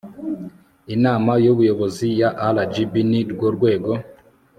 Inama 0.95 1.31
y 1.43 1.47
Ubuyobozi 1.51 2.07
ya 2.21 2.29
RGB 2.55 2.93
ni 3.09 3.21
rwo 3.31 3.47
rwego 3.55 3.91